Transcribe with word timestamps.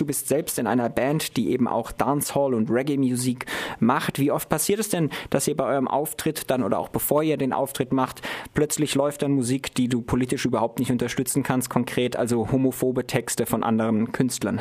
du 0.00 0.06
bist 0.06 0.28
selbst 0.28 0.58
in 0.58 0.66
einer 0.66 0.88
Band, 0.88 1.36
die 1.36 1.50
eben 1.50 1.68
auch 1.68 1.92
Dancehall 1.92 2.54
und 2.54 2.70
Reggae-Musik 2.70 3.46
macht. 3.78 4.18
Wie 4.18 4.30
oft 4.30 4.48
passiert 4.48 4.80
es 4.80 4.88
denn, 4.88 5.10
dass 5.30 5.46
ihr 5.46 5.56
bei 5.56 5.64
eurem 5.64 5.88
Auftritt 5.88 6.50
dann 6.50 6.62
oder 6.62 6.78
auch 6.78 6.88
bevor 6.88 7.22
ihr 7.22 7.36
den 7.36 7.52
Auftritt 7.52 7.92
macht, 7.92 8.22
plötzlich 8.54 8.94
läuft 8.94 9.22
dann 9.22 9.32
Musik, 9.32 9.74
die 9.74 9.88
du 9.88 10.02
politisch 10.02 10.44
überhaupt 10.44 10.78
nicht 10.78 10.90
unterstützen 10.90 11.42
kannst, 11.42 11.70
konkret 11.70 12.16
also 12.16 12.50
homophobe 12.50 13.06
Texte 13.06 13.46
von 13.46 13.62
anderen 13.62 14.12
Künstlern? 14.12 14.60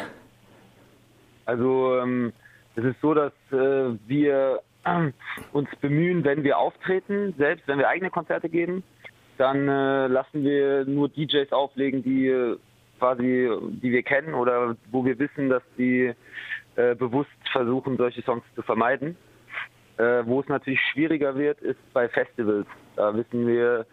Also 1.45 1.97
ähm, 1.97 2.33
es 2.75 2.83
ist 2.83 3.01
so, 3.01 3.13
dass 3.13 3.33
äh, 3.51 3.97
wir 4.07 4.61
äh, 4.83 5.11
uns 5.51 5.69
bemühen, 5.81 6.23
wenn 6.23 6.43
wir 6.43 6.57
auftreten, 6.57 7.33
selbst 7.37 7.67
wenn 7.67 7.79
wir 7.79 7.87
eigene 7.87 8.09
Konzerte 8.09 8.49
geben, 8.49 8.83
dann 9.37 9.67
äh, 9.67 10.07
lassen 10.07 10.43
wir 10.43 10.85
nur 10.85 11.09
DJs 11.09 11.51
auflegen, 11.51 12.03
die 12.03 12.27
äh, 12.27 12.57
quasi, 12.99 13.49
die 13.81 13.91
wir 13.91 14.03
kennen 14.03 14.33
oder 14.33 14.75
wo 14.91 15.03
wir 15.05 15.17
wissen, 15.17 15.49
dass 15.49 15.63
die 15.77 16.13
äh, 16.75 16.95
bewusst 16.95 17.29
versuchen, 17.51 17.97
solche 17.97 18.21
Songs 18.21 18.43
zu 18.55 18.61
vermeiden. 18.61 19.17
Äh, 19.97 20.25
wo 20.25 20.39
es 20.39 20.47
natürlich 20.47 20.79
schwieriger 20.93 21.35
wird, 21.35 21.59
ist 21.61 21.79
bei 21.93 22.07
Festivals. 22.07 22.67
Da 22.95 23.15
wissen 23.15 23.47
wir, 23.47 23.85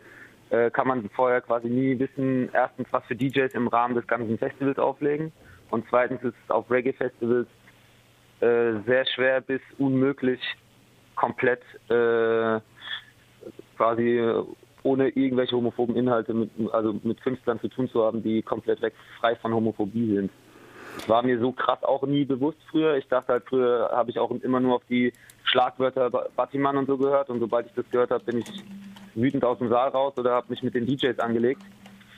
äh, 0.50 0.70
kann 0.70 0.86
man 0.86 1.08
vorher 1.10 1.40
quasi 1.40 1.68
nie 1.68 1.98
wissen, 1.98 2.48
erstens, 2.52 2.86
was 2.92 3.04
für 3.06 3.16
DJs 3.16 3.54
im 3.54 3.68
Rahmen 3.68 3.94
des 3.94 4.06
ganzen 4.06 4.38
Festivals 4.38 4.78
auflegen 4.78 5.32
und 5.70 5.84
zweitens 5.88 6.22
ist 6.22 6.34
es 6.44 6.50
auf 6.50 6.70
Reggae-Festivals 6.70 7.48
äh, 8.40 8.72
sehr 8.86 9.06
schwer 9.06 9.40
bis 9.40 9.60
unmöglich 9.78 10.40
komplett 11.16 11.62
äh, 11.88 12.60
quasi 13.76 14.20
ohne 14.86 15.08
irgendwelche 15.08 15.56
homophoben 15.56 15.96
Inhalte 15.96 16.32
mit, 16.32 16.50
also 16.72 16.94
mit 17.02 17.20
Künstlern 17.20 17.60
zu 17.60 17.68
tun 17.68 17.88
zu 17.88 18.04
haben, 18.04 18.22
die 18.22 18.40
komplett 18.42 18.80
weg 18.80 18.94
frei 19.18 19.34
von 19.34 19.52
Homophobie 19.52 20.14
sind. 20.14 20.30
Das 20.96 21.08
war 21.08 21.22
mir 21.22 21.38
so 21.40 21.52
krass 21.52 21.82
auch 21.82 22.06
nie 22.06 22.24
bewusst 22.24 22.58
früher. 22.70 22.96
Ich 22.96 23.08
dachte 23.08 23.32
halt 23.32 23.44
früher 23.48 23.90
habe 23.92 24.10
ich 24.10 24.18
auch 24.18 24.30
immer 24.30 24.60
nur 24.60 24.76
auf 24.76 24.84
die 24.88 25.12
Schlagwörter 25.44 26.08
Battiman 26.36 26.76
und 26.78 26.86
so 26.86 26.96
gehört 26.96 27.28
und 27.28 27.40
sobald 27.40 27.66
ich 27.66 27.72
das 27.74 27.84
gehört 27.90 28.10
habe, 28.10 28.24
bin 28.24 28.38
ich 28.38 28.64
wütend 29.14 29.44
aus 29.44 29.58
dem 29.58 29.68
Saal 29.68 29.88
raus 29.88 30.14
oder 30.16 30.32
habe 30.32 30.46
mich 30.50 30.62
mit 30.62 30.74
den 30.74 30.86
DJs 30.86 31.18
angelegt, 31.18 31.62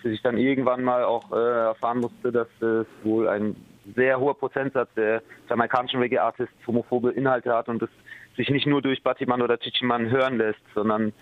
bis 0.02 0.12
ich 0.12 0.22
dann 0.22 0.36
irgendwann 0.36 0.84
mal 0.84 1.04
auch 1.04 1.32
äh, 1.32 1.66
erfahren 1.68 2.00
musste, 2.00 2.30
dass 2.30 2.48
es 2.60 2.86
wohl 3.02 3.28
ein 3.28 3.56
sehr 3.96 4.20
hoher 4.20 4.38
Prozentsatz 4.38 4.90
der 4.94 5.22
jamaikanischen 5.48 6.00
Reggae-Artists 6.00 6.66
homophobe 6.66 7.12
Inhalte 7.12 7.54
hat 7.54 7.68
und 7.68 7.82
es 7.82 7.90
sich 8.36 8.50
nicht 8.50 8.66
nur 8.66 8.82
durch 8.82 9.02
Battiman 9.02 9.40
oder 9.40 9.58
Chichiman 9.58 10.10
hören 10.10 10.36
lässt, 10.36 10.60
sondern 10.74 11.14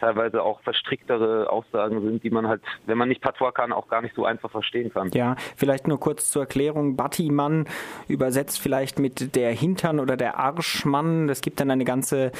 teilweise 0.00 0.42
auch 0.42 0.60
verstricktere 0.62 1.50
Aussagen 1.50 2.00
sind, 2.02 2.24
die 2.24 2.30
man 2.30 2.48
halt, 2.48 2.62
wenn 2.86 2.98
man 2.98 3.08
nicht 3.08 3.20
Patois 3.20 3.52
kann, 3.52 3.72
auch 3.72 3.88
gar 3.88 4.02
nicht 4.02 4.14
so 4.14 4.24
einfach 4.24 4.50
verstehen 4.50 4.92
kann. 4.92 5.10
Ja, 5.12 5.36
vielleicht 5.56 5.86
nur 5.86 6.00
kurz 6.00 6.30
zur 6.30 6.42
Erklärung. 6.42 6.96
Battimann 6.96 7.66
übersetzt 8.08 8.60
vielleicht 8.60 8.98
mit 8.98 9.36
der 9.36 9.52
Hintern 9.52 10.00
oder 10.00 10.16
der 10.16 10.38
Arschmann. 10.38 11.28
Es 11.28 11.40
gibt 11.40 11.60
dann 11.60 11.70
eine 11.70 11.84
ganze 11.84 12.32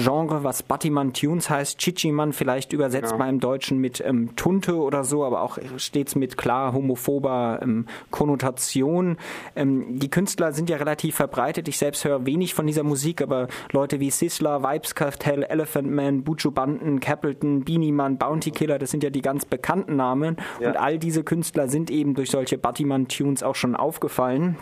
Genre, 0.00 0.44
was 0.44 0.62
Battiman 0.62 1.12
Tunes 1.12 1.50
heißt. 1.50 1.78
Chichiman 1.78 2.32
vielleicht 2.32 2.72
übersetzt 2.72 3.12
genau. 3.12 3.24
mal 3.24 3.28
im 3.28 3.40
Deutschen 3.40 3.78
mit 3.78 4.00
ähm, 4.00 4.36
Tunte 4.36 4.76
oder 4.76 5.04
so, 5.04 5.24
aber 5.24 5.42
auch 5.42 5.58
stets 5.76 6.14
mit 6.14 6.36
klar 6.36 6.72
homophober 6.72 7.60
ähm, 7.62 7.86
Konnotation. 8.10 9.16
Ähm, 9.54 9.98
die 9.98 10.10
Künstler 10.10 10.52
sind 10.52 10.70
ja 10.70 10.76
relativ 10.76 11.16
verbreitet. 11.16 11.68
Ich 11.68 11.78
selbst 11.78 12.04
höre 12.04 12.26
wenig 12.26 12.54
von 12.54 12.66
dieser 12.66 12.82
Musik, 12.82 13.22
aber 13.22 13.48
Leute 13.72 14.00
wie 14.00 14.10
Sisla, 14.10 14.62
Vibes 14.62 14.94
Cartel, 14.94 15.42
Elephant 15.44 15.90
Man, 15.90 16.22
Buju 16.22 16.50
Banton, 16.50 17.00
Capleton, 17.00 17.64
Beanie 17.64 17.92
Man, 17.92 18.18
Bounty 18.18 18.50
Killer, 18.50 18.78
das 18.78 18.90
sind 18.90 19.02
ja 19.02 19.10
die 19.10 19.22
ganz 19.22 19.44
bekannten 19.44 19.96
Namen. 19.96 20.36
Ja. 20.60 20.68
Und 20.68 20.76
all 20.76 20.98
diese 20.98 21.24
Künstler 21.24 21.68
sind 21.68 21.90
eben 21.90 22.14
durch 22.14 22.30
solche 22.30 22.58
Battiman 22.58 23.08
Tunes 23.08 23.42
auch 23.42 23.54
schon 23.54 23.76
aufgefallen. 23.76 24.56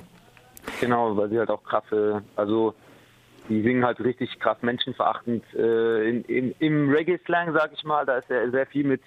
Genau, 0.80 1.16
weil 1.16 1.28
sie 1.28 1.38
halt 1.38 1.50
auch 1.50 1.62
krasse, 1.62 2.22
also 2.36 2.74
die 3.48 3.62
singen 3.62 3.84
halt 3.84 4.00
richtig 4.00 4.38
krass 4.40 4.58
menschenverachtend 4.62 5.44
äh, 5.54 6.08
in, 6.08 6.24
in, 6.24 6.54
im 6.58 6.90
Reggae-Slang, 6.90 7.52
sag 7.52 7.72
ich 7.72 7.84
mal. 7.84 8.06
Da 8.06 8.18
ist 8.18 8.30
ja 8.30 8.50
sehr 8.50 8.66
viel 8.66 8.84
mit 8.84 9.02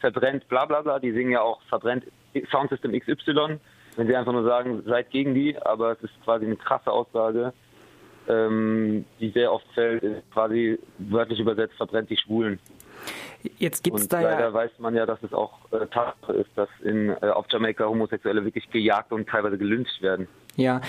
verbrennt, 0.00 0.48
bla 0.48 0.66
bla 0.66 0.82
bla. 0.82 0.98
Die 0.98 1.12
singen 1.12 1.32
ja 1.32 1.40
auch 1.40 1.60
verbrennt 1.68 2.04
Soundsystem 2.50 2.98
XY. 2.98 3.58
Wenn 3.96 4.06
sie 4.06 4.14
einfach 4.14 4.32
nur 4.32 4.44
sagen, 4.44 4.82
seid 4.86 5.10
gegen 5.10 5.34
die, 5.34 5.56
aber 5.60 5.92
es 5.92 6.02
ist 6.02 6.12
quasi 6.22 6.46
eine 6.46 6.56
krasse 6.56 6.90
Aussage, 6.90 7.52
ähm, 8.28 9.04
die 9.18 9.30
sehr 9.30 9.52
oft 9.52 9.66
fällt, 9.74 10.04
quasi 10.32 10.78
wörtlich 10.98 11.40
übersetzt, 11.40 11.74
verbrennt 11.76 12.10
die 12.10 12.16
Schwulen. 12.16 12.60
Jetzt 13.58 13.84
gibt's 13.84 14.02
und 14.02 14.12
da 14.12 14.20
leider 14.20 14.40
ja 14.40 14.52
weiß 14.52 14.72
man 14.78 14.94
ja, 14.94 15.06
dass 15.06 15.22
es 15.22 15.32
auch 15.32 15.58
äh, 15.72 15.86
Tatsache 15.86 16.32
ist, 16.32 16.50
dass 16.56 16.68
in, 16.82 17.10
äh, 17.10 17.28
auf 17.28 17.46
Jamaika 17.48 17.86
Homosexuelle 17.86 18.44
wirklich 18.44 18.68
gejagt 18.70 19.12
und 19.12 19.28
teilweise 19.28 19.58
gelyncht 19.58 20.02
werden. 20.02 20.28
Ja, 20.58 20.80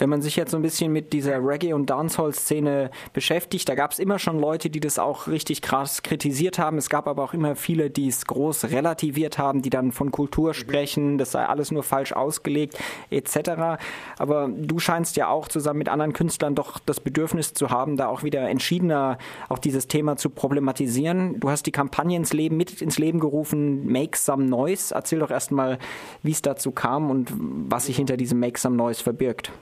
wenn 0.00 0.10
man 0.10 0.20
sich 0.20 0.34
jetzt 0.34 0.50
so 0.50 0.56
ein 0.56 0.62
bisschen 0.62 0.92
mit 0.92 1.12
dieser 1.12 1.36
Reggae- 1.36 1.74
und 1.74 1.88
Dancehall-Szene 1.88 2.90
beschäftigt, 3.12 3.68
da 3.68 3.76
gab 3.76 3.92
es 3.92 4.00
immer 4.00 4.18
schon 4.18 4.40
Leute, 4.40 4.68
die 4.68 4.80
das 4.80 4.98
auch 4.98 5.28
richtig 5.28 5.62
krass 5.62 6.02
kritisiert 6.02 6.58
haben. 6.58 6.76
Es 6.76 6.90
gab 6.90 7.06
aber 7.06 7.22
auch 7.22 7.32
immer 7.32 7.54
viele, 7.54 7.88
die 7.88 8.08
es 8.08 8.26
groß 8.26 8.72
relativiert 8.72 9.38
haben, 9.38 9.62
die 9.62 9.70
dann 9.70 9.92
von 9.92 10.10
Kultur 10.10 10.48
mhm. 10.48 10.54
sprechen, 10.54 11.18
das 11.18 11.30
sei 11.30 11.46
alles 11.46 11.70
nur 11.70 11.84
falsch 11.84 12.12
ausgelegt, 12.12 12.76
etc. 13.10 13.78
Aber 14.18 14.48
du 14.48 14.80
scheinst 14.80 15.16
ja 15.16 15.28
auch 15.28 15.46
zusammen 15.46 15.78
mit 15.78 15.88
anderen 15.88 16.14
Künstlern 16.14 16.56
doch 16.56 16.80
das 16.80 16.98
Bedürfnis 16.98 17.54
zu 17.54 17.70
haben, 17.70 17.96
da 17.96 18.08
auch 18.08 18.24
wieder 18.24 18.50
entschiedener 18.50 19.18
auch 19.48 19.58
dieses 19.58 19.86
Thema 19.86 20.16
zu 20.16 20.30
problematisieren. 20.30 21.38
Du 21.38 21.48
hast 21.48 21.66
die 21.66 21.72
Kampagne 21.72 22.16
ins 22.16 22.32
Leben, 22.32 22.56
mit 22.56 22.82
ins 22.82 22.98
Leben 22.98 23.20
gerufen, 23.20 23.86
Make 23.86 24.18
Some 24.18 24.46
Noise. 24.46 24.92
Erzähl 24.92 25.20
doch 25.20 25.30
erstmal, 25.30 25.78
wie 26.24 26.32
es 26.32 26.42
dazu 26.42 26.72
kam 26.72 27.08
und 27.08 27.32
was 27.36 27.86
sich 27.86 27.94
hinter 27.94 28.16
diesem 28.16 28.40
Make 28.40 28.58
Some 28.58 28.74
Noise 28.74 29.00
verbirgt 29.00 29.11
verbirgt? 29.12 29.52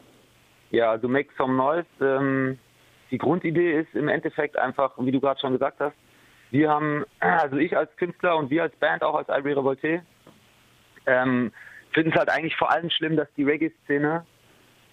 Ja, 0.71 0.91
also 0.91 1.09
Make 1.09 1.31
Some 1.37 1.55
Noise, 1.55 1.87
ähm, 2.00 2.59
die 3.11 3.19
Grundidee 3.19 3.81
ist 3.81 3.94
im 3.94 4.09
Endeffekt 4.09 4.56
einfach, 4.56 4.93
wie 4.99 5.11
du 5.11 5.21
gerade 5.21 5.41
schon 5.41 5.53
gesagt 5.53 5.81
hast, 5.81 5.97
wir 6.53 6.71
haben, 6.71 7.05
also 7.21 7.56
ich 7.56 7.77
als 7.77 7.94
Künstler 7.97 8.37
und 8.37 8.50
wir 8.50 8.62
als 8.62 8.75
Band, 8.77 9.03
auch 9.03 9.15
als 9.15 9.28
Ivory 9.28 9.53
Revolte, 9.53 10.03
ähm, 11.06 11.53
finden 11.93 12.12
es 12.12 12.19
halt 12.19 12.28
eigentlich 12.28 12.56
vor 12.56 12.71
allem 12.72 12.91
schlimm, 12.91 13.16
dass 13.16 13.28
die 13.37 13.44
Reggae-Szene 13.44 14.25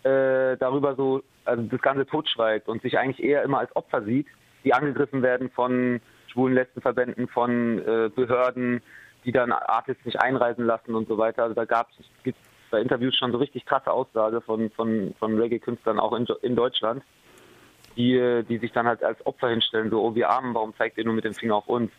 äh, 0.04 0.58
darüber 0.58 0.96
so, 0.96 1.24
also 1.46 1.64
das 1.64 1.82
Ganze 1.82 2.06
totschweigt 2.06 2.68
und 2.68 2.82
sich 2.82 2.98
eigentlich 2.98 3.24
eher 3.24 3.44
immer 3.44 3.60
als 3.60 3.76
Opfer 3.76 4.04
sieht, 4.04 4.28
die 4.64 4.74
angegriffen 4.74 5.22
werden 5.22 5.50
von 5.52 6.00
schwulen 6.32 6.56
Letztenverbänden, 6.56 7.28
von 7.28 7.80
äh, 7.80 8.10
Behörden, 8.10 8.82
die 9.26 9.32
dann 9.32 9.52
Artists 9.52 10.06
nicht 10.06 10.22
einreisen 10.22 10.66
lassen 10.66 10.96
und 10.96 11.08
so 11.08 11.18
weiter. 11.18 11.44
Also 11.44 11.56
da 11.56 11.66
gab 11.66 11.90
es 11.92 12.34
bei 12.70 12.82
Interviews 12.82 13.16
schon 13.16 13.32
so 13.32 13.38
richtig 13.38 13.66
krasse 13.66 13.92
Aussage 13.92 14.42
von, 14.42 14.70
von, 14.72 15.14
von 15.20 15.40
Reggae-Künstlern 15.40 16.00
auch 16.00 16.14
in, 16.14 16.28
in 16.42 16.56
Deutschland, 16.56 17.04
die, 17.96 18.44
die 18.48 18.58
sich 18.60 18.72
dann 18.72 18.88
halt 18.88 19.04
als 19.04 19.26
Opfer 19.26 19.50
hinstellen, 19.50 19.90
so, 19.90 20.02
oh, 20.02 20.16
wir 20.16 20.30
Armen, 20.30 20.54
warum 20.54 20.76
zeigt 20.78 20.98
ihr 20.98 21.06
nur 21.06 21.14
mit 21.14 21.26
dem 21.26 21.34
Finger 21.34 21.56
auf 21.56 21.68
uns? 21.68 21.92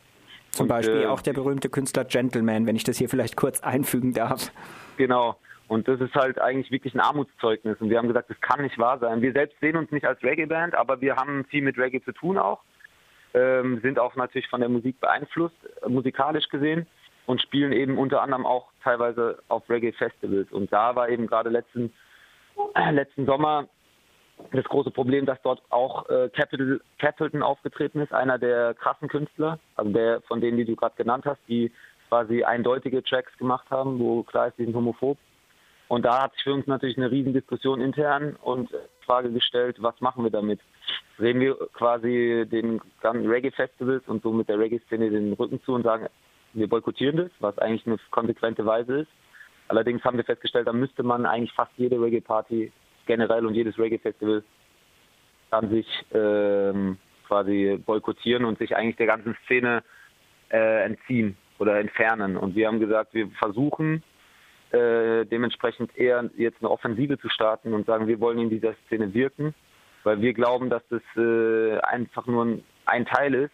Zum 0.51 0.65
und, 0.65 0.69
Beispiel 0.69 1.03
äh, 1.03 1.07
auch 1.07 1.21
der 1.21 1.33
berühmte 1.33 1.69
Künstler 1.69 2.05
Gentleman, 2.05 2.67
wenn 2.67 2.77
ich 2.77 2.84
das 2.84 2.99
hier 2.99 3.09
vielleicht 3.09 3.37
kurz 3.37 3.61
einfügen 3.61 4.12
darf. 4.15 4.51
Genau. 4.97 5.37
Und 5.69 5.87
das 5.87 6.01
ist 6.01 6.15
halt 6.15 6.41
eigentlich 6.41 6.71
wirklich 6.71 6.95
ein 6.95 7.01
Armutszeugnis. 7.01 7.78
Und 7.81 7.91
wir 7.91 7.99
haben 7.99 8.09
gesagt, 8.09 8.31
das 8.31 8.41
kann 8.41 8.62
nicht 8.62 8.78
wahr 8.78 8.99
sein. 8.99 9.21
Wir 9.21 9.33
selbst 9.33 9.61
sehen 9.61 9.77
uns 9.77 9.91
nicht 9.91 10.07
als 10.07 10.23
Reggae-Band, 10.23 10.75
aber 10.75 11.01
wir 11.03 11.17
haben 11.17 11.45
viel 11.45 11.62
mit 11.62 11.77
Reggae 11.77 12.01
zu 12.01 12.12
tun 12.12 12.39
auch. 12.39 12.61
Ähm, 13.34 13.81
sind 13.83 13.99
auch 13.99 14.17
natürlich 14.17 14.49
von 14.49 14.61
der 14.61 14.71
Musik 14.71 14.99
beeinflusst, 15.01 15.57
musikalisch 15.87 16.49
gesehen 16.49 16.87
und 17.28 17.43
spielen 17.43 17.72
eben 17.72 17.99
unter 17.99 18.22
anderem 18.22 18.47
auch 18.47 18.69
teilweise 18.83 19.39
auf 19.49 19.69
Reggae-Festivals. 19.69 20.50
Und 20.50 20.72
da 20.72 20.97
war 20.97 21.11
eben 21.11 21.27
gerade 21.27 21.50
letzten, 21.50 21.93
äh, 22.75 22.91
letzten 22.91 23.27
Sommer 23.27 23.69
das 24.53 24.65
große 24.65 24.91
Problem, 24.91 25.27
dass 25.27 25.41
dort 25.43 25.61
auch 25.69 26.09
äh, 26.09 26.31
Capital, 26.31 26.81
Capleton 26.99 27.43
aufgetreten 27.43 28.00
ist, 28.00 28.15
einer 28.15 28.39
der 28.39 28.72
krassen 28.72 29.09
Künstler, 29.09 29.59
also 29.77 29.93
der 29.93 30.22
von 30.22 30.41
denen, 30.41 30.56
die 30.56 30.65
du 30.65 30.75
gerade 30.75 30.97
genannt 30.97 31.27
hast, 31.27 31.41
die 31.49 31.71
quasi 32.09 32.44
eindeutige 32.44 33.03
Tracks 33.03 33.37
gemacht 33.37 33.66
haben, 33.69 33.99
wo 33.99 34.22
klar 34.22 34.49
ist, 34.49 34.56
die 34.56 34.65
sind 34.65 34.75
homophob. 34.75 35.19
Und 35.89 36.06
da 36.06 36.22
hat 36.22 36.33
sich 36.33 36.45
für 36.45 36.55
uns 36.55 36.66
natürlich 36.66 36.97
eine 36.97 37.10
riesen 37.10 37.34
Diskussion 37.34 37.83
intern 37.83 38.36
und 38.41 38.71
Frage 39.04 39.30
gestellt, 39.30 39.77
was 39.80 40.01
machen 40.01 40.25
wir 40.25 40.30
damit? 40.30 40.60
Drehen 41.19 41.41
wir 41.41 41.57
quasi 41.75 42.47
den 42.51 42.80
ganzen 43.03 43.28
Reggae-Festivals 43.28 44.04
und 44.07 44.22
so 44.22 44.33
mit 44.33 44.48
der 44.48 44.59
Reggae-Szene 44.59 45.10
den 45.10 45.34
Rücken 45.34 45.60
zu 45.63 45.75
und 45.75 45.83
sagen, 45.83 46.09
wir 46.59 46.69
boykottieren 46.69 47.16
das, 47.16 47.31
was 47.41 47.59
eigentlich 47.59 47.87
eine 47.87 47.99
konsequente 48.10 48.65
Weise 48.66 49.01
ist. 49.01 49.10
Allerdings 49.69 50.03
haben 50.05 50.16
wir 50.16 50.25
festgestellt, 50.25 50.66
da 50.66 50.72
müsste 50.72 51.03
man 51.03 51.27
eigentlich 51.27 51.53
fast 51.53 51.72
jede 51.77 52.01
Reggae-Party 52.01 52.72
generell 53.07 53.47
und 53.47 53.55
jedes 53.55 53.78
Reggae-Festival 53.78 54.43
an 55.51 55.71
sich 55.71 55.87
ähm, 56.13 56.99
quasi 57.27 57.78
boykottieren 57.84 58.45
und 58.45 58.59
sich 58.59 58.75
eigentlich 58.77 58.97
der 58.97 59.07
ganzen 59.07 59.37
Szene 59.45 59.83
äh, 60.51 60.84
entziehen 60.84 61.37
oder 61.59 61.78
entfernen. 61.78 62.37
Und 62.37 62.55
wir 62.55 62.66
haben 62.66 62.81
gesagt, 62.81 63.15
wir 63.15 63.28
versuchen 63.39 64.03
äh, 64.71 65.25
dementsprechend 65.27 65.97
eher 65.97 66.31
jetzt 66.37 66.61
eine 66.61 66.71
Offensive 66.71 67.19
zu 67.19 67.28
starten 67.28 67.72
und 67.75 67.87
sagen, 67.87 68.07
wir 68.07 68.21
wollen 68.21 68.39
in 68.39 68.51
dieser 68.51 68.75
Szene 68.87 69.13
wirken, 69.15 69.54
weil 70.04 70.21
wir 70.21 70.33
glauben, 70.33 70.71
dass 70.71 70.83
das 70.89 71.03
äh, 71.16 71.78
einfach 71.81 72.27
nur 72.27 72.45
ein, 72.45 72.65
ein 72.87 73.07
Teil 73.07 73.34
ist, 73.34 73.53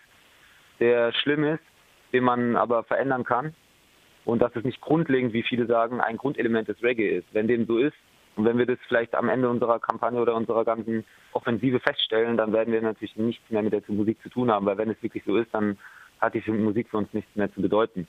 der 0.80 1.12
schlimm 1.12 1.44
ist 1.44 1.62
den 2.14 2.24
man 2.24 2.56
aber 2.56 2.84
verändern 2.84 3.24
kann. 3.24 3.54
Und 4.24 4.40
dass 4.40 4.56
es 4.56 4.64
nicht 4.64 4.80
grundlegend, 4.80 5.34
wie 5.34 5.42
viele 5.42 5.66
sagen, 5.66 6.00
ein 6.00 6.16
Grundelement 6.16 6.66
des 6.66 6.82
Reggae 6.82 7.18
ist. 7.18 7.26
Wenn 7.34 7.46
dem 7.46 7.66
so 7.66 7.76
ist, 7.76 7.96
Und 8.36 8.44
wenn 8.44 8.58
wir 8.58 8.66
das 8.66 8.78
vielleicht 8.88 9.14
am 9.14 9.28
Ende 9.28 9.48
unserer 9.48 9.78
Kampagne 9.78 10.20
oder 10.20 10.34
unserer 10.34 10.64
ganzen 10.64 11.04
Offensive 11.32 11.78
feststellen, 11.80 12.36
dann 12.36 12.52
werden 12.52 12.72
wir 12.72 12.82
natürlich 12.82 13.16
nichts 13.16 13.48
mehr 13.50 13.62
mit 13.62 13.72
der 13.72 13.82
Musik 13.88 14.20
zu 14.22 14.28
tun 14.28 14.50
haben, 14.50 14.66
weil 14.66 14.78
wenn 14.78 14.90
es 14.90 15.02
wirklich 15.02 15.22
so 15.24 15.36
ist, 15.36 15.52
dann 15.54 15.78
hat 16.20 16.34
die 16.34 16.50
Musik 16.50 16.88
für 16.88 16.98
uns 16.98 17.12
nichts 17.12 17.34
mehr 17.36 17.52
zu 17.52 17.60
bedeuten. 17.62 18.08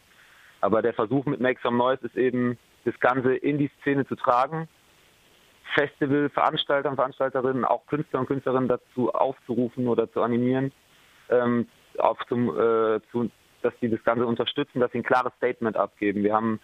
Aber 0.61 0.81
der 0.81 0.93
Versuch 0.93 1.25
mit 1.25 1.41
Make 1.41 1.59
Some 1.61 1.77
Noise 1.77 2.05
ist 2.05 2.17
eben, 2.17 2.57
das 2.85 2.99
Ganze 2.99 3.35
in 3.35 3.57
die 3.57 3.69
Szene 3.81 4.05
zu 4.05 4.15
tragen, 4.15 4.67
Festival-Veranstalter 5.73 6.89
und 6.89 6.95
Veranstalterinnen, 6.95 7.65
auch 7.65 7.85
Künstler 7.87 8.19
und 8.19 8.27
Künstlerinnen 8.27 8.69
dazu 8.69 9.11
aufzurufen 9.13 9.87
oder 9.87 10.11
zu 10.11 10.21
animieren, 10.21 10.71
ähm, 11.29 11.67
auf 11.97 12.17
zum, 12.29 12.49
äh, 12.49 12.99
zu, 13.11 13.29
dass 13.65 13.73
sie 13.81 13.89
das 13.89 14.03
Ganze 14.03 14.27
unterstützen, 14.27 14.79
dass 14.79 14.91
sie 14.91 14.99
ein 14.99 15.03
klares 15.03 15.33
Statement 15.37 15.75
abgeben. 15.75 16.23
Wir 16.23 16.33
haben 16.33 16.59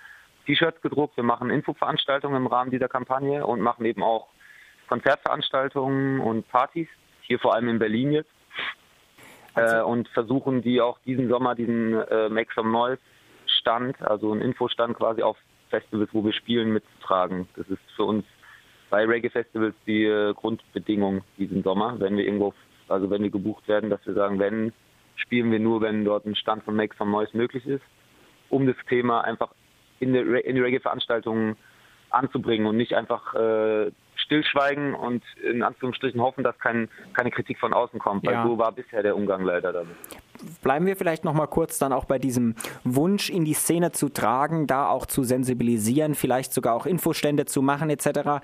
T-Shirts 0.45 0.81
gedruckt, 0.81 1.17
wir 1.17 1.23
machen 1.23 1.49
Infoveranstaltungen 1.49 2.37
im 2.37 2.47
Rahmen 2.47 2.71
dieser 2.71 2.87
Kampagne 2.87 3.45
und 3.45 3.59
machen 3.59 3.85
eben 3.85 4.03
auch 4.03 4.27
Konzertveranstaltungen 4.87 6.19
und 6.19 6.47
Partys, 6.49 6.87
hier 7.21 7.39
vor 7.39 7.55
allem 7.55 7.69
in 7.69 7.79
Berlin 7.79 8.11
jetzt. 8.11 8.29
Also. 9.53 9.77
Äh, 9.77 9.81
und 9.81 10.07
versuchen 10.09 10.61
die 10.61 10.79
auch 10.79 10.99
diesen 10.99 11.27
Sommer 11.27 11.55
diesen 11.55 11.93
äh, 11.93 12.29
Make 12.29 12.51
Some 12.53 12.71
Noise 12.71 13.01
Stand, 13.47 14.01
also 14.01 14.33
ein 14.33 14.41
Infostand 14.41 14.97
quasi 14.97 15.23
auf 15.23 15.37
Festivals, 15.69 16.09
wo 16.13 16.23
wir 16.23 16.33
spielen, 16.33 16.73
mitzutragen. 16.73 17.47
Das 17.55 17.67
ist 17.67 17.81
für 17.95 18.03
uns 18.03 18.25
bei 18.89 19.05
Reggae-Festivals 19.05 19.75
die 19.87 20.05
äh, 20.05 20.33
Grundbedingung 20.33 21.23
diesen 21.37 21.63
Sommer, 21.63 21.99
wenn 21.99 22.17
wir 22.17 22.25
irgendwo, 22.25 22.53
also 22.87 23.09
wenn 23.09 23.23
wir 23.23 23.29
gebucht 23.29 23.67
werden, 23.67 23.89
dass 23.89 24.05
wir 24.05 24.13
sagen, 24.13 24.37
wenn, 24.39 24.73
spielen 25.21 25.51
wir 25.51 25.59
nur, 25.59 25.81
wenn 25.81 26.05
dort 26.05 26.25
ein 26.25 26.35
Stand 26.35 26.63
von 26.63 26.75
Make 26.75 26.95
Some 26.97 27.11
Noise 27.11 27.35
möglich 27.35 27.65
ist, 27.65 27.83
um 28.49 28.67
das 28.67 28.75
Thema 28.89 29.21
einfach 29.21 29.53
in, 29.99 30.13
der, 30.13 30.45
in 30.45 30.55
die 30.55 30.61
Reggae-Veranstaltungen 30.61 31.55
anzubringen 32.09 32.67
und 32.67 32.77
nicht 32.77 32.93
einfach 32.93 33.33
äh, 33.33 33.91
stillschweigen 34.15 34.93
und 34.93 35.23
in 35.41 35.63
Anführungsstrichen 35.63 36.19
hoffen, 36.21 36.43
dass 36.43 36.57
kein, 36.59 36.89
keine 37.13 37.31
Kritik 37.31 37.59
von 37.59 37.73
außen 37.73 37.99
kommt, 37.99 38.25
weil 38.25 38.33
ja. 38.33 38.43
so 38.45 38.57
war 38.57 38.71
bisher 38.71 39.03
der 39.03 39.15
Umgang 39.15 39.43
leider 39.43 39.71
damit 39.71 39.95
bleiben 40.61 40.85
wir 40.85 40.95
vielleicht 40.95 41.23
noch 41.23 41.33
mal 41.33 41.47
kurz 41.47 41.79
dann 41.79 41.93
auch 41.93 42.05
bei 42.05 42.19
diesem 42.19 42.55
Wunsch 42.83 43.29
in 43.29 43.45
die 43.45 43.53
Szene 43.53 43.91
zu 43.91 44.09
tragen, 44.09 44.67
da 44.67 44.89
auch 44.89 45.05
zu 45.05 45.23
sensibilisieren, 45.23 46.15
vielleicht 46.15 46.53
sogar 46.53 46.75
auch 46.75 46.85
Infostände 46.85 47.45
zu 47.45 47.61
machen 47.61 47.89
etc. 47.89 48.41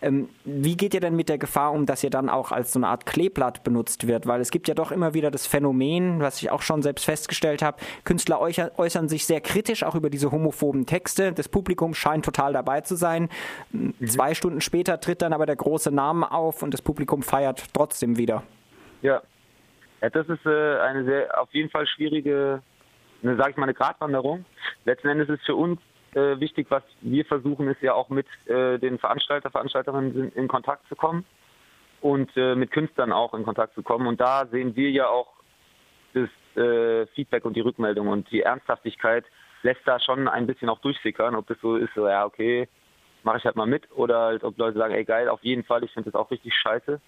Ähm, 0.00 0.28
wie 0.44 0.76
geht 0.76 0.94
ihr 0.94 1.00
denn 1.00 1.16
mit 1.16 1.28
der 1.28 1.38
Gefahr 1.38 1.72
um, 1.72 1.86
dass 1.86 2.04
ihr 2.04 2.10
dann 2.10 2.28
auch 2.28 2.52
als 2.52 2.72
so 2.72 2.78
eine 2.78 2.88
Art 2.88 3.06
Kleeblatt 3.06 3.64
benutzt 3.64 4.06
wird? 4.06 4.26
Weil 4.26 4.40
es 4.40 4.50
gibt 4.50 4.68
ja 4.68 4.74
doch 4.74 4.92
immer 4.92 5.14
wieder 5.14 5.30
das 5.30 5.46
Phänomen, 5.46 6.20
was 6.20 6.40
ich 6.42 6.50
auch 6.50 6.62
schon 6.62 6.82
selbst 6.82 7.04
festgestellt 7.04 7.62
habe, 7.62 7.78
Künstler 8.04 8.40
äußern 8.40 9.08
sich 9.08 9.26
sehr 9.26 9.40
kritisch 9.40 9.82
auch 9.82 9.94
über 9.94 10.10
diese 10.10 10.30
homophoben 10.30 10.86
Texte. 10.86 11.32
Das 11.32 11.48
Publikum 11.48 11.94
scheint 11.94 12.24
total 12.24 12.52
dabei 12.52 12.80
zu 12.80 12.96
sein. 12.96 13.28
Mhm. 13.72 13.94
Zwei 14.06 14.34
Stunden 14.34 14.60
später 14.60 15.00
tritt 15.00 15.22
dann 15.22 15.32
aber 15.32 15.46
der 15.46 15.56
große 15.56 15.90
Name 15.90 16.30
auf 16.32 16.62
und 16.62 16.72
das 16.72 16.82
Publikum 16.82 17.22
feiert 17.22 17.64
trotzdem 17.72 18.16
wieder. 18.16 18.42
Ja, 19.02 19.22
ja, 20.00 20.10
das 20.10 20.28
ist 20.28 20.46
äh, 20.46 20.78
eine 20.78 21.04
sehr, 21.04 21.40
auf 21.40 21.52
jeden 21.52 21.70
Fall 21.70 21.86
schwierige, 21.86 22.62
eine, 23.22 23.36
sag 23.36 23.50
ich 23.50 23.56
mal, 23.56 23.64
eine 23.64 23.74
Gratwanderung. 23.74 24.44
Letzten 24.84 25.08
Endes 25.08 25.28
ist 25.28 25.44
für 25.44 25.56
uns 25.56 25.80
äh, 26.14 26.38
wichtig, 26.40 26.66
was 26.70 26.82
wir 27.00 27.24
versuchen, 27.24 27.68
ist 27.68 27.82
ja 27.82 27.94
auch 27.94 28.08
mit 28.08 28.26
äh, 28.46 28.78
den 28.78 28.98
Veranstalter, 28.98 29.50
Veranstalterinnen 29.50 30.32
in, 30.32 30.48
Kontakt 30.48 30.88
zu 30.88 30.96
kommen 30.96 31.24
und 32.00 32.30
äh, 32.36 32.54
mit 32.54 32.70
Künstlern 32.70 33.12
auch 33.12 33.34
in 33.34 33.44
Kontakt 33.44 33.74
zu 33.74 33.82
kommen. 33.82 34.06
Und 34.06 34.20
da 34.20 34.46
sehen 34.46 34.76
wir 34.76 34.90
ja 34.90 35.08
auch 35.08 35.34
das 36.14 36.28
äh, 36.56 37.06
Feedback 37.08 37.44
und 37.44 37.54
die 37.54 37.60
Rückmeldung 37.60 38.08
und 38.08 38.30
die 38.30 38.42
Ernsthaftigkeit 38.42 39.24
lässt 39.62 39.80
da 39.84 39.98
schon 40.00 40.28
ein 40.28 40.46
bisschen 40.46 40.68
auch 40.68 40.80
durchsickern, 40.80 41.34
ob 41.34 41.46
das 41.46 41.58
so 41.60 41.76
ist, 41.76 41.92
so 41.94 42.06
ja, 42.08 42.24
okay, 42.24 42.68
mache 43.24 43.38
ich 43.38 43.44
halt 43.44 43.56
mal 43.56 43.66
mit 43.66 43.90
oder 43.92 44.20
halt, 44.20 44.44
ob 44.44 44.58
Leute 44.58 44.78
sagen, 44.78 44.94
ey 44.94 45.04
geil, 45.04 45.28
auf 45.28 45.42
jeden 45.42 45.64
Fall, 45.64 45.84
ich 45.84 45.92
finde 45.92 46.10
das 46.10 46.20
auch 46.20 46.30
richtig 46.30 46.54
scheiße 46.54 47.00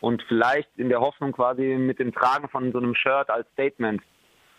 und 0.00 0.22
vielleicht 0.24 0.68
in 0.76 0.88
der 0.88 1.00
Hoffnung 1.00 1.32
quasi 1.32 1.62
mit 1.62 1.98
dem 1.98 2.12
Tragen 2.12 2.48
von 2.48 2.72
so 2.72 2.78
einem 2.78 2.94
Shirt 2.94 3.30
als 3.30 3.48
Statement 3.52 4.02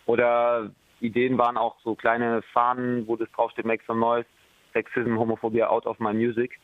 oder 0.05 0.71
Ideen 1.01 1.37
waren 1.37 1.57
auch 1.57 1.77
so 1.83 1.95
kleine 1.95 2.41
Fahnen, 2.53 3.07
wo 3.07 3.15
das 3.15 3.29
draufsteht, 3.31 3.65
Make 3.65 3.83
some 3.85 3.99
noise, 3.99 4.27
Sexism, 4.73 5.17
Homophobia 5.17 5.67
out 5.67 5.85
of 5.85 5.99
my 5.99 6.13
music. 6.13 6.59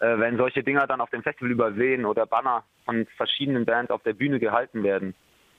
Äh, 0.00 0.18
wenn 0.18 0.36
solche 0.36 0.62
Dinger 0.62 0.86
dann 0.86 1.00
auf 1.00 1.10
dem 1.10 1.22
Festival 1.22 1.50
übersehen 1.50 2.04
oder 2.04 2.26
Banner 2.26 2.64
von 2.84 3.06
verschiedenen 3.16 3.64
Bands 3.64 3.90
auf 3.90 4.02
der 4.02 4.12
Bühne 4.12 4.38
gehalten 4.38 4.82
werden, 4.82 5.14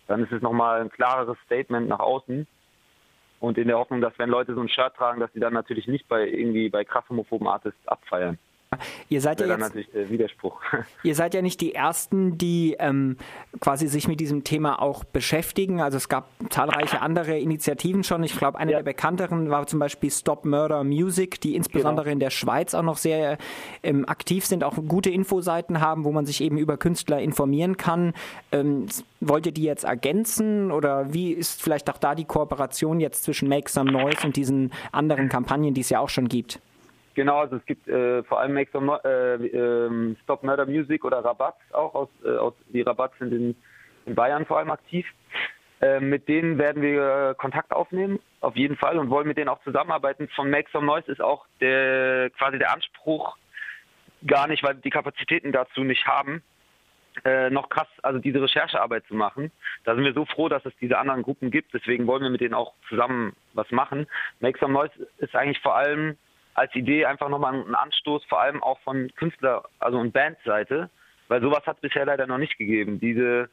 dann 0.08 0.24
ist 0.24 0.32
es 0.32 0.42
nochmal 0.42 0.82
ein 0.82 0.90
klareres 0.90 1.38
Statement 1.46 1.88
nach 1.88 2.00
außen. 2.00 2.48
Und 3.40 3.58
in 3.58 3.68
der 3.68 3.78
Hoffnung, 3.78 4.02
dass 4.02 4.18
wenn 4.18 4.30
Leute 4.30 4.54
so 4.54 4.62
ein 4.62 4.70
Shirt 4.70 4.96
tragen, 4.96 5.20
dass 5.20 5.32
sie 5.34 5.40
dann 5.40 5.54
natürlich 5.54 5.88
nicht 5.88 6.08
bei 6.08 6.28
irgendwie 6.28 6.70
bei 6.70 6.84
krass 6.84 7.06
homophoben 7.10 7.48
Artists 7.48 7.88
abfeiern. 7.88 8.38
Ihr 9.10 9.20
seid 9.20 9.40
ja 9.40 9.48
jetzt, 9.48 9.60
natürlich 9.60 9.90
der 9.90 10.12
Widerspruch. 10.12 10.62
Ihr 11.04 11.16
seid 11.16 11.34
ja 11.34 11.42
nicht 11.42 11.60
die 11.60 11.74
Ersten, 11.74 12.38
die 12.38 12.76
ähm, 12.78 13.18
quasi 13.60 13.88
sich 13.88 14.08
mit 14.08 14.20
diesem 14.20 14.44
Thema 14.44 14.80
auch 14.80 15.04
beschäftigen. 15.04 15.82
Also 15.82 15.98
es 15.98 16.08
gab 16.08 16.30
zahlreiche 16.52 17.02
andere 17.02 17.40
Initiativen 17.40 18.04
schon. 18.04 18.24
Ich 18.24 18.38
glaube, 18.38 18.60
eine 18.60 18.72
ja. 18.72 18.78
der 18.78 18.84
bekannteren 18.84 19.50
war 19.50 19.66
zum 19.66 19.80
Beispiel 19.80 20.12
Stop 20.12 20.46
Murder 20.46 20.84
Music, 20.84 21.42
die 21.42 21.56
insbesondere 21.56 22.06
genau. 22.06 22.14
in 22.14 22.20
der 22.20 22.30
Schweiz 22.30 22.76
auch 22.76 22.84
noch 22.84 22.98
sehr 22.98 23.40
ähm, 23.82 24.08
aktiv 24.08 24.46
sind, 24.46 24.64
auch 24.64 24.76
gute 24.88 25.10
Infoseiten 25.10 25.82
haben, 25.82 26.04
wo 26.04 26.12
man 26.12 26.28
sich 26.28 26.42
eben 26.42 26.60
über 26.60 26.78
Künstler 26.78 27.20
informieren 27.20 27.76
kann. 27.76 28.14
Ähm, 28.52 28.86
wollt 29.20 29.48
ihr 29.48 29.52
die 29.52 29.64
jetzt 29.64 29.84
ergänzen 29.84 30.72
oder 30.72 31.12
wie 31.12 31.32
ist 31.32 31.60
vielleicht 31.60 31.90
auch 31.90 31.98
da 31.98 32.14
die 32.14 32.26
Kooperation 32.26 33.00
jetzt 33.00 33.24
zwischen 33.24 33.50
Make 33.50 33.70
Some 33.72 33.92
Noise 33.92 34.28
und 34.28 34.36
diesen 34.36 34.72
anderen 34.92 35.28
Kampagnen, 35.28 35.74
die 35.74 35.82
es 35.82 35.90
ja 35.90 36.00
auch 36.00 36.10
schon 36.10 36.28
gibt? 36.30 36.60
Genau, 37.20 37.40
also 37.40 37.58
es 37.58 37.66
gibt 37.66 37.86
äh, 37.90 38.24
vor 38.24 38.40
allem 38.40 38.54
Make 38.54 38.72
Some, 38.72 38.98
äh, 39.04 39.36
äh, 39.46 40.16
Stop 40.24 40.42
Murder 40.42 40.66
Music 40.66 41.04
oder 41.04 41.18
Rabatt 41.18 41.58
auch 41.74 41.94
aus, 41.94 42.08
äh, 42.24 42.30
aus 42.30 42.54
die 42.70 42.82
Rabatt 42.82 43.12
sind 43.20 43.34
in, 43.34 43.58
in 44.06 44.16
Bayern 44.16 44.46
vor 44.46 44.58
allem 44.58 44.72
aktiv. 44.72 45.06
Äh, 45.82 46.00
mit 46.00 46.30
denen 46.30 46.58
werden 46.58 46.82
wir 46.82 47.36
Kontakt 47.38 47.74
aufnehmen, 47.74 48.22
auf 48.40 48.56
jeden 48.56 48.78
Fall, 48.78 48.98
und 48.98 49.10
wollen 49.10 49.28
mit 49.28 49.38
denen 49.38 49.50
auch 49.50 49.62
zusammenarbeiten. 49.66 50.30
Von 50.30 50.50
Make 50.50 50.70
Some 50.72 50.86
Noise 50.86 51.12
ist 51.12 51.20
auch 51.20 51.46
der 51.60 52.30
quasi 52.38 52.58
der 52.58 52.72
Anspruch 52.74 53.36
gar 54.26 54.48
nicht, 54.48 54.64
weil 54.64 54.76
die 54.76 54.90
Kapazitäten 54.90 55.52
dazu 55.52 55.84
nicht 55.84 56.08
haben, 56.08 56.42
äh, 57.26 57.50
noch 57.50 57.68
krass, 57.68 57.90
also 58.02 58.20
diese 58.20 58.42
Recherchearbeit 58.42 59.06
zu 59.08 59.14
machen. 59.14 59.52
Da 59.84 59.94
sind 59.94 60.06
wir 60.06 60.14
so 60.14 60.24
froh, 60.24 60.48
dass 60.48 60.66
es 60.66 60.74
diese 60.80 60.98
anderen 60.98 61.24
Gruppen 61.24 61.52
gibt. 61.52 61.74
Deswegen 61.74 62.08
wollen 62.08 62.24
wir 62.24 62.30
mit 62.30 62.40
denen 62.40 62.54
auch 62.54 62.76
zusammen 62.88 63.36
was 63.56 63.70
machen. 63.72 64.08
Make 64.40 64.58
Some 64.60 64.72
Noise 64.72 64.94
ist 65.18 65.36
eigentlich 65.36 65.60
vor 65.60 65.76
allem 65.76 66.16
als 66.60 66.76
Idee 66.76 67.06
einfach 67.06 67.30
nochmal 67.30 67.56
ein 67.56 67.74
Anstoß, 67.74 68.26
vor 68.26 68.42
allem 68.42 68.62
auch 68.62 68.80
von 68.82 69.10
Künstler, 69.16 69.64
also 69.80 69.98
und 69.98 70.12
Bandseite, 70.12 70.90
weil 71.30 71.42
sowas 71.42 71.66
hat 71.66 71.78
es 71.78 71.82
bisher 71.82 72.06
leider 72.06 72.28
noch 72.28 72.38
nicht 72.38 72.58
gegeben. 72.58 73.00
Diese, 73.00 73.50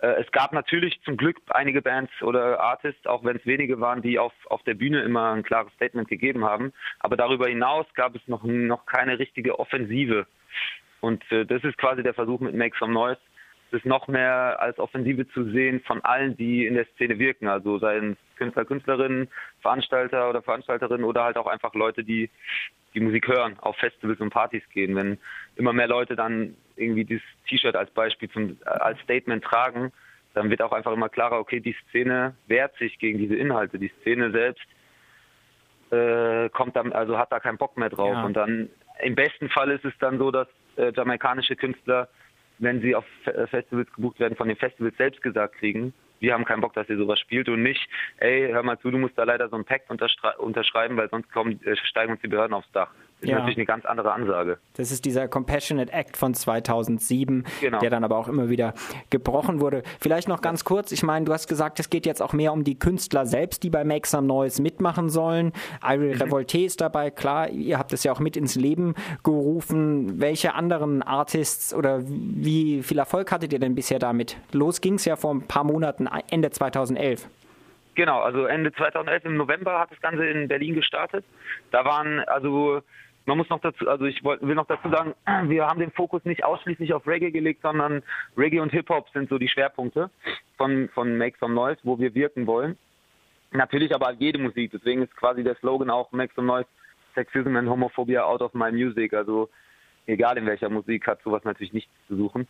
äh, 0.00 0.22
es 0.22 0.30
gab 0.30 0.52
natürlich 0.52 1.00
zum 1.04 1.16
Glück 1.16 1.36
einige 1.48 1.82
Bands 1.82 2.12
oder 2.22 2.60
Artists, 2.60 3.06
auch 3.06 3.24
wenn 3.24 3.36
es 3.36 3.44
wenige 3.44 3.80
waren, 3.80 4.02
die 4.02 4.20
auf, 4.20 4.32
auf 4.46 4.62
der 4.62 4.74
Bühne 4.74 5.02
immer 5.02 5.32
ein 5.32 5.42
klares 5.42 5.72
Statement 5.74 6.08
gegeben 6.08 6.44
haben. 6.44 6.72
Aber 7.00 7.16
darüber 7.16 7.48
hinaus 7.48 7.86
gab 7.94 8.14
es 8.14 8.22
noch, 8.28 8.44
noch 8.44 8.86
keine 8.86 9.18
richtige 9.18 9.58
Offensive. 9.58 10.26
Und 11.00 11.24
äh, 11.32 11.44
das 11.44 11.64
ist 11.64 11.76
quasi 11.76 12.04
der 12.04 12.14
Versuch 12.14 12.38
mit 12.38 12.54
Make 12.54 12.76
Some 12.78 12.92
Noise, 12.92 13.20
das 13.70 13.84
noch 13.84 14.08
mehr 14.08 14.56
als 14.60 14.78
Offensive 14.78 15.28
zu 15.28 15.44
sehen 15.50 15.80
von 15.80 16.02
allen, 16.02 16.36
die 16.36 16.66
in 16.66 16.74
der 16.74 16.86
Szene 16.94 17.18
wirken. 17.18 17.48
Also 17.48 17.78
seien 17.78 18.12
es 18.12 18.36
Künstler, 18.36 18.64
Künstlerinnen, 18.64 19.28
Veranstalter 19.60 20.30
oder 20.30 20.42
Veranstalterinnen 20.42 21.04
oder 21.04 21.24
halt 21.24 21.36
auch 21.36 21.46
einfach 21.46 21.74
Leute, 21.74 22.04
die 22.04 22.30
die 22.94 23.00
Musik 23.00 23.28
hören, 23.28 23.58
auf 23.60 23.76
Festivals 23.76 24.20
und 24.20 24.30
Partys 24.30 24.62
gehen. 24.70 24.96
Wenn 24.96 25.18
immer 25.56 25.72
mehr 25.72 25.88
Leute 25.88 26.16
dann 26.16 26.56
irgendwie 26.76 27.04
dieses 27.04 27.24
T-Shirt 27.48 27.76
als 27.76 27.90
Beispiel 27.90 28.30
zum, 28.30 28.56
als 28.64 28.98
Statement 29.00 29.44
tragen, 29.44 29.92
dann 30.34 30.50
wird 30.50 30.62
auch 30.62 30.72
einfach 30.72 30.92
immer 30.92 31.08
klarer, 31.08 31.38
okay, 31.38 31.60
die 31.60 31.76
Szene 31.88 32.34
wehrt 32.46 32.76
sich 32.76 32.98
gegen 32.98 33.18
diese 33.18 33.36
Inhalte. 33.36 33.78
Die 33.78 33.92
Szene 34.00 34.30
selbst 34.30 34.66
äh, 35.90 36.48
kommt 36.50 36.76
dann, 36.76 36.92
also 36.92 37.18
hat 37.18 37.32
da 37.32 37.40
keinen 37.40 37.58
Bock 37.58 37.76
mehr 37.76 37.90
drauf. 37.90 38.14
Ja. 38.14 38.24
Und 38.24 38.34
dann 38.34 38.70
im 39.00 39.14
besten 39.14 39.48
Fall 39.48 39.70
ist 39.70 39.84
es 39.84 39.96
dann 39.98 40.18
so, 40.18 40.30
dass 40.30 40.48
äh, 40.76 40.92
jamaikanische 40.94 41.56
Künstler 41.56 42.08
wenn 42.58 42.80
sie 42.80 42.94
auf 42.94 43.04
Festivals 43.50 43.92
gebucht 43.92 44.20
werden, 44.20 44.36
von 44.36 44.48
den 44.48 44.56
Festivals 44.56 44.96
selbst 44.96 45.22
gesagt 45.22 45.56
kriegen, 45.56 45.92
wir 46.20 46.34
haben 46.34 46.44
keinen 46.44 46.60
Bock, 46.60 46.74
dass 46.74 46.88
ihr 46.88 46.96
sowas 46.96 47.20
spielt 47.20 47.48
und 47.48 47.62
nicht, 47.62 47.88
ey, 48.18 48.50
hör 48.50 48.62
mal 48.62 48.78
zu, 48.78 48.90
du 48.90 48.98
musst 48.98 49.16
da 49.16 49.24
leider 49.24 49.48
so 49.48 49.56
ein 49.56 49.64
Pact 49.64 49.90
unterschreiben, 49.90 50.96
weil 50.96 51.08
sonst 51.10 51.30
kommen, 51.32 51.60
äh, 51.64 51.76
steigen 51.76 52.12
uns 52.12 52.20
die 52.20 52.28
Behörden 52.28 52.54
aufs 52.54 52.70
Dach. 52.72 52.90
Das 53.20 53.30
ja. 53.30 53.36
ist 53.36 53.40
natürlich 53.40 53.58
eine 53.58 53.66
ganz 53.66 53.84
andere 53.84 54.12
Ansage. 54.12 54.58
Das 54.74 54.92
ist 54.92 55.04
dieser 55.04 55.26
Compassionate 55.26 55.92
Act 55.92 56.16
von 56.16 56.34
2007, 56.34 57.44
genau. 57.60 57.78
der 57.80 57.90
dann 57.90 58.04
aber 58.04 58.16
auch 58.16 58.28
immer 58.28 58.48
wieder 58.48 58.74
gebrochen 59.10 59.60
wurde. 59.60 59.82
Vielleicht 60.00 60.28
noch 60.28 60.40
ganz 60.40 60.64
kurz, 60.64 60.92
ich 60.92 61.02
meine, 61.02 61.24
du 61.24 61.32
hast 61.32 61.48
gesagt, 61.48 61.80
es 61.80 61.90
geht 61.90 62.06
jetzt 62.06 62.22
auch 62.22 62.32
mehr 62.32 62.52
um 62.52 62.62
die 62.62 62.78
Künstler 62.78 63.26
selbst, 63.26 63.64
die 63.64 63.70
bei 63.70 63.82
Make 63.82 64.06
Some 64.06 64.28
Noise 64.28 64.62
mitmachen 64.62 65.08
sollen. 65.08 65.52
Irene 65.82 66.14
mhm. 66.14 66.22
Revolte 66.22 66.58
ist 66.58 66.80
dabei, 66.80 67.10
klar, 67.10 67.48
ihr 67.50 67.78
habt 67.78 67.92
es 67.92 68.04
ja 68.04 68.12
auch 68.12 68.20
mit 68.20 68.36
ins 68.36 68.54
Leben 68.54 68.94
gerufen. 69.24 70.20
Welche 70.20 70.54
anderen 70.54 71.02
Artists 71.02 71.74
oder 71.74 72.00
wie 72.04 72.82
viel 72.84 72.98
Erfolg 72.98 73.32
hattet 73.32 73.52
ihr 73.52 73.58
denn 73.58 73.74
bisher 73.74 73.98
damit? 73.98 74.36
Los 74.52 74.80
ging 74.80 74.94
es 74.94 75.04
ja 75.04 75.16
vor 75.16 75.34
ein 75.34 75.42
paar 75.42 75.64
Monaten, 75.64 76.08
Ende 76.30 76.50
2011. 76.50 77.28
Genau, 77.98 78.20
also 78.20 78.46
Ende 78.46 78.72
2011 78.72 79.24
im 79.24 79.36
November 79.36 79.80
hat 79.80 79.90
das 79.90 80.00
Ganze 80.00 80.24
in 80.24 80.46
Berlin 80.46 80.76
gestartet. 80.76 81.24
Da 81.72 81.84
waren 81.84 82.20
also 82.20 82.80
man 83.28 83.38
muss 83.38 83.48
noch 83.50 83.60
dazu, 83.60 83.86
also 83.86 84.06
ich 84.06 84.24
will 84.24 84.54
noch 84.54 84.66
dazu 84.66 84.88
sagen, 84.88 85.14
wir 85.50 85.66
haben 85.66 85.80
den 85.80 85.92
Fokus 85.92 86.24
nicht 86.24 86.44
ausschließlich 86.44 86.94
auf 86.94 87.06
Reggae 87.06 87.30
gelegt, 87.30 87.62
sondern 87.62 88.02
Reggae 88.36 88.60
und 88.60 88.70
Hip-Hop 88.70 89.08
sind 89.10 89.28
so 89.28 89.38
die 89.38 89.48
Schwerpunkte 89.48 90.10
von, 90.56 90.88
von 90.94 91.16
Make 91.16 91.36
Some 91.38 91.54
Noise, 91.54 91.78
wo 91.84 91.98
wir 91.98 92.14
wirken 92.14 92.46
wollen. 92.46 92.78
Natürlich 93.52 93.94
aber 93.94 94.12
jede 94.12 94.38
Musik, 94.38 94.72
deswegen 94.72 95.02
ist 95.02 95.14
quasi 95.14 95.44
der 95.44 95.56
Slogan 95.56 95.90
auch 95.90 96.10
Make 96.10 96.32
Some 96.34 96.46
Noise, 96.46 96.68
Sexism 97.14 97.54
and 97.56 97.68
Homophobia 97.68 98.24
out 98.24 98.40
of 98.40 98.54
my 98.54 98.72
music, 98.72 99.12
also 99.12 99.50
egal 100.06 100.38
in 100.38 100.46
welcher 100.46 100.70
Musik 100.70 101.06
hat 101.06 101.22
sowas 101.22 101.44
natürlich 101.44 101.72
nichts 101.72 101.92
zu 102.08 102.16
suchen. 102.16 102.48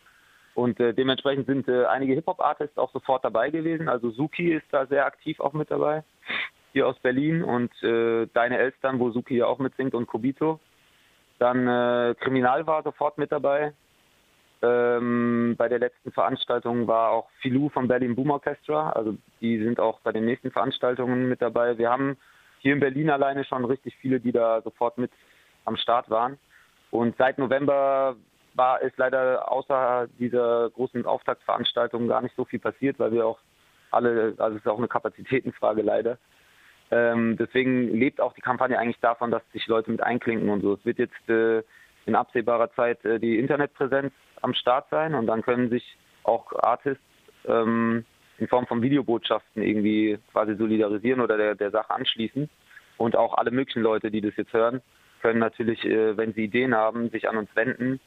Und 0.55 0.79
äh, 0.79 0.93
dementsprechend 0.93 1.45
sind 1.45 1.67
äh, 1.67 1.85
einige 1.85 2.13
Hip-Hop-Artists 2.13 2.77
auch 2.77 2.91
sofort 2.91 3.23
dabei 3.23 3.49
gewesen. 3.49 3.89
Also 3.89 4.11
Suki 4.11 4.53
ist 4.53 4.65
da 4.71 4.85
sehr 4.87 5.05
aktiv 5.05 5.39
auch 5.39 5.53
mit 5.53 5.71
dabei, 5.71 6.03
hier 6.73 6.87
aus 6.87 6.97
Berlin. 6.99 7.43
Und 7.43 7.71
äh, 7.83 8.27
Deine 8.33 8.57
Elstern, 8.57 8.99
wo 8.99 9.11
Suki 9.11 9.37
ja 9.37 9.45
auch 9.45 9.59
mitsingt, 9.59 9.93
und 9.93 10.07
Kobito. 10.07 10.59
Dann 11.39 11.67
äh, 11.67 12.15
Kriminal 12.19 12.67
war 12.67 12.83
sofort 12.83 13.17
mit 13.17 13.31
dabei. 13.31 13.73
Ähm, 14.61 15.55
bei 15.57 15.69
der 15.69 15.79
letzten 15.79 16.11
Veranstaltung 16.11 16.85
war 16.87 17.11
auch 17.11 17.29
Filou 17.41 17.69
vom 17.69 17.87
Berlin 17.87 18.15
Boom 18.15 18.31
Orchestra. 18.31 18.91
Also 18.91 19.15
die 19.39 19.63
sind 19.63 19.79
auch 19.79 20.01
bei 20.01 20.11
den 20.11 20.25
nächsten 20.25 20.51
Veranstaltungen 20.51 21.29
mit 21.29 21.41
dabei. 21.41 21.77
Wir 21.77 21.89
haben 21.89 22.17
hier 22.59 22.73
in 22.73 22.81
Berlin 22.81 23.09
alleine 23.09 23.45
schon 23.45 23.63
richtig 23.63 23.95
viele, 23.97 24.19
die 24.19 24.33
da 24.33 24.61
sofort 24.61 24.97
mit 24.97 25.11
am 25.63 25.77
Start 25.77 26.09
waren. 26.09 26.37
Und 26.91 27.15
seit 27.17 27.37
November 27.37 28.17
war 28.55 28.81
es 28.81 28.91
leider 28.97 29.49
außer 29.49 30.07
dieser 30.19 30.69
großen 30.71 31.05
Auftaktveranstaltung 31.05 32.09
gar 32.09 32.21
nicht 32.21 32.35
so 32.35 32.43
viel 32.43 32.59
passiert, 32.59 32.99
weil 32.99 33.13
wir 33.13 33.25
auch 33.25 33.39
alle, 33.91 34.33
also 34.37 34.57
es 34.57 34.63
ist 34.63 34.67
auch 34.67 34.77
eine 34.77 34.87
Kapazitätenfrage 34.89 35.81
leider. 35.81 36.17
Ähm, 36.91 37.37
deswegen 37.37 37.93
lebt 37.93 38.19
auch 38.19 38.33
die 38.33 38.41
Kampagne 38.41 38.77
eigentlich 38.77 38.99
davon, 38.99 39.31
dass 39.31 39.43
sich 39.51 39.67
Leute 39.67 39.91
mit 39.91 40.01
einklinken 40.01 40.49
und 40.49 40.61
so. 40.61 40.73
Es 40.73 40.85
wird 40.85 40.97
jetzt 40.97 41.29
äh, 41.29 41.63
in 42.05 42.15
absehbarer 42.15 42.71
Zeit 42.73 43.03
äh, 43.05 43.19
die 43.19 43.37
Internetpräsenz 43.37 44.11
am 44.41 44.53
Start 44.53 44.89
sein 44.89 45.13
und 45.13 45.27
dann 45.27 45.41
können 45.41 45.69
sich 45.69 45.97
auch 46.23 46.51
Artists 46.53 47.03
ähm, 47.45 48.05
in 48.37 48.47
Form 48.47 48.65
von 48.65 48.81
Videobotschaften 48.81 49.61
irgendwie 49.61 50.17
quasi 50.31 50.55
solidarisieren 50.55 51.21
oder 51.21 51.37
der, 51.37 51.55
der 51.55 51.71
Sache 51.71 51.91
anschließen. 51.91 52.49
Und 52.97 53.15
auch 53.15 53.35
alle 53.35 53.51
möglichen 53.51 53.81
Leute, 53.81 54.11
die 54.11 54.21
das 54.21 54.35
jetzt 54.35 54.53
hören, 54.53 54.81
können 55.21 55.39
natürlich, 55.39 55.85
äh, 55.85 56.17
wenn 56.17 56.33
sie 56.33 56.45
Ideen 56.45 56.75
haben, 56.75 57.09
sich 57.09 57.29
an 57.29 57.37
uns 57.37 57.49
wenden 57.55 57.99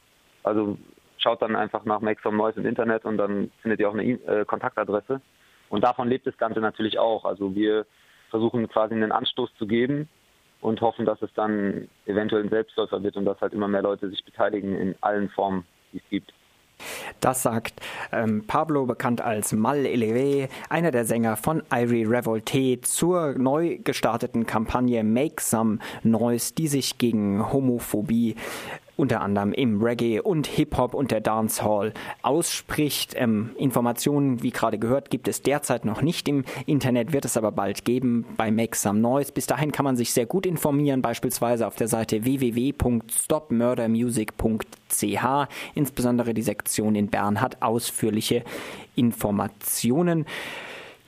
also 0.43 0.77
schaut 1.17 1.41
dann 1.41 1.55
einfach 1.55 1.85
nach 1.85 2.01
Make 2.01 2.21
Some 2.21 2.37
Noise 2.37 2.59
im 2.59 2.65
Internet 2.65 3.05
und 3.05 3.17
dann 3.17 3.49
findet 3.61 3.79
ihr 3.79 3.89
auch 3.89 3.93
eine 3.93 4.03
e 4.03 4.45
Kontaktadresse. 4.45 5.21
Und 5.69 5.83
davon 5.83 6.09
lebt 6.09 6.27
das 6.27 6.37
Ganze 6.37 6.59
natürlich 6.59 6.99
auch. 6.99 7.25
Also 7.25 7.55
wir 7.55 7.85
versuchen 8.33 8.67
quasi 8.67 8.95
einen 8.95 9.11
Anstoß 9.11 9.51
zu 9.59 9.67
geben 9.67 10.09
und 10.59 10.81
hoffen, 10.81 11.05
dass 11.05 11.21
es 11.21 11.29
dann 11.35 11.87
eventuell 12.07 12.41
ein 12.41 12.49
Selbstläufer 12.49 13.03
wird 13.03 13.15
und 13.15 13.25
dass 13.25 13.39
halt 13.39 13.53
immer 13.53 13.67
mehr 13.67 13.83
Leute 13.83 14.09
sich 14.09 14.25
beteiligen 14.25 14.75
in 14.75 14.95
allen 15.01 15.29
Formen, 15.29 15.65
die 15.91 15.97
es 15.97 16.09
gibt. 16.09 16.33
Das 17.19 17.43
sagt 17.43 17.79
ähm, 18.11 18.43
Pablo, 18.47 18.87
bekannt 18.87 19.21
als 19.21 19.53
Mal 19.53 19.85
Elevé, 19.85 20.49
einer 20.67 20.89
der 20.89 21.05
Sänger 21.05 21.37
von 21.37 21.61
Irie 21.71 22.05
Revolte, 22.05 22.81
zur 22.81 23.33
neu 23.37 23.77
gestarteten 23.83 24.47
Kampagne 24.47 25.03
Make 25.03 25.39
Some 25.39 25.77
Noise, 26.01 26.55
die 26.55 26.67
sich 26.67 26.97
gegen 26.97 27.53
Homophobie 27.53 28.35
unter 28.95 29.21
anderem 29.21 29.53
im 29.53 29.81
Reggae 29.81 30.19
und 30.19 30.45
Hip-Hop 30.47 30.93
und 30.93 31.11
der 31.11 31.21
Dancehall 31.21 31.93
ausspricht. 32.21 33.15
Ähm, 33.17 33.51
Informationen, 33.57 34.43
wie 34.43 34.51
gerade 34.51 34.77
gehört, 34.77 35.09
gibt 35.09 35.27
es 35.27 35.41
derzeit 35.41 35.83
noch 35.85 36.01
nicht 36.01 36.27
im 36.27 36.43
Internet, 36.65 37.13
wird 37.13 37.23
es 37.25 37.37
aber 37.37 37.51
bald 37.51 37.85
geben 37.85 38.25
bei 38.37 38.51
Make 38.51 38.77
Some 38.77 38.99
Noise. 38.99 39.31
Bis 39.31 39.47
dahin 39.47 39.71
kann 39.71 39.85
man 39.85 39.95
sich 39.95 40.13
sehr 40.13 40.25
gut 40.25 40.45
informieren, 40.45 41.01
beispielsweise 41.01 41.65
auf 41.65 41.75
der 41.75 41.87
Seite 41.87 42.25
www.stopmurdermusic.ch. 42.25 45.25
Insbesondere 45.73 46.33
die 46.33 46.41
Sektion 46.41 46.95
in 46.95 47.07
Bern 47.07 47.39
hat 47.41 47.61
ausführliche 47.61 48.43
Informationen. 48.95 50.25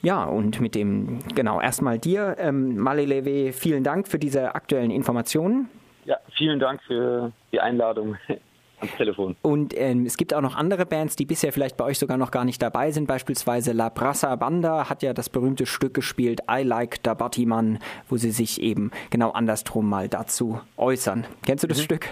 Ja, 0.02 0.26
und 0.26 0.60
mit 0.62 0.76
dem, 0.76 1.20
genau, 1.34 1.60
erstmal 1.60 1.98
dir, 1.98 2.36
ähm, 2.38 2.78
Malelewe, 2.78 3.52
vielen 3.54 3.84
Dank 3.84 4.08
für 4.08 4.20
diese 4.20 4.54
aktuellen 4.54 4.92
Informationen. 4.92 5.68
Ja, 6.06 6.18
vielen 6.38 6.60
Dank 6.60 6.82
für 6.84 7.32
die 7.52 7.60
Einladung 7.60 8.18
Telefon. 8.98 9.36
Und 9.42 9.74
ähm, 9.78 10.06
es 10.06 10.18
gibt 10.18 10.34
auch 10.34 10.42
noch 10.42 10.56
andere 10.56 10.86
Bands, 10.86 11.16
die 11.16 11.26
bisher 11.26 11.52
vielleicht 11.52 11.78
bei 11.78 11.86
euch 11.86 11.98
sogar 11.98 12.18
noch 12.18 12.32
gar 12.32 12.46
nicht 12.46 12.62
dabei 12.62 12.92
sind. 12.92 13.08
Beispielsweise 13.08 13.72
La 13.72 13.90
Brassa 13.90 14.36
Banda 14.36 14.90
hat 14.90 15.02
ja 15.02 15.14
das 15.14 15.30
berühmte 15.30 15.66
Stück 15.66 15.94
gespielt, 15.94 16.42
I 16.50 16.64
Like 16.64 17.02
Da 17.04 17.14
Battiman, 17.14 17.80
wo 18.10 18.18
sie 18.18 18.32
sich 18.32 18.62
eben 18.62 18.92
genau 19.10 19.32
andersrum 19.32 19.90
mal 19.90 20.10
dazu 20.10 20.62
äußern. 20.78 21.26
Kennst 21.46 21.64
du 21.64 21.68
das 21.68 21.80
mhm. 21.80 21.84
Stück? 21.84 22.10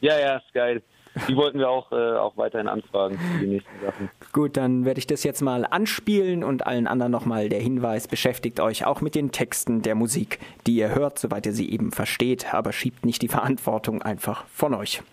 Ja, 0.00 0.18
ja, 0.18 0.36
ist 0.36 0.52
geil. 0.54 0.82
Die 1.28 1.36
wollten 1.36 1.58
wir 1.58 1.68
auch, 1.68 1.90
äh, 1.92 2.16
auch 2.16 2.36
weiterhin 2.36 2.68
anfragen 2.68 3.18
für 3.18 3.44
die 3.44 3.52
nächsten 3.52 3.80
Sachen. 3.84 4.10
Gut, 4.32 4.56
dann 4.56 4.84
werde 4.84 4.98
ich 4.98 5.06
das 5.06 5.24
jetzt 5.24 5.40
mal 5.40 5.66
anspielen 5.68 6.44
und 6.44 6.66
allen 6.66 6.86
anderen 6.86 7.10
nochmal 7.10 7.48
der 7.48 7.60
Hinweis, 7.60 8.06
beschäftigt 8.06 8.60
euch 8.60 8.84
auch 8.86 9.00
mit 9.00 9.14
den 9.14 9.32
Texten 9.32 9.82
der 9.82 9.94
Musik, 9.94 10.38
die 10.66 10.76
ihr 10.76 10.94
hört, 10.94 11.18
soweit 11.18 11.46
ihr 11.46 11.52
sie 11.52 11.70
eben 11.70 11.90
versteht, 11.90 12.54
aber 12.54 12.72
schiebt 12.72 13.04
nicht 13.04 13.22
die 13.22 13.28
Verantwortung 13.28 14.02
einfach 14.02 14.44
von 14.46 14.74
euch. 14.74 15.02